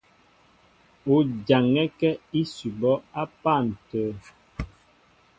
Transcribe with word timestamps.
O 1.13 1.15
jaŋɛ́kɛ́ 1.47 2.11
ísʉbɔ́ 2.39 2.93
á 3.21 3.23
pân 3.41 3.65
tə̂. 3.87 4.07